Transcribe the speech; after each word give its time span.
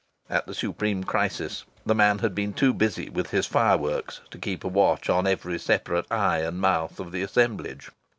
At 0.31 0.47
the 0.47 0.55
supreme 0.55 1.03
crisis 1.03 1.63
the 1.85 1.93
man 1.93 2.17
had 2.17 2.33
been 2.33 2.53
too 2.53 2.73
busy 2.73 3.07
with 3.07 3.29
his 3.29 3.45
fireworks 3.45 4.19
to 4.31 4.39
keep 4.39 4.63
a 4.63 4.67
watch 4.67 5.11
on 5.11 5.27
every 5.27 5.59
separate 5.59 6.11
eye 6.11 6.39
and 6.39 6.59
mouth 6.59 6.99
of 6.99 7.11
the 7.11 7.21
assemblage. 7.21 7.91